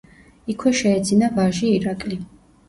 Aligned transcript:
იქვე 0.53 0.71
შეეძინა 0.79 1.29
ვაჟი 1.35 1.71
ირაკლი. 1.75 2.19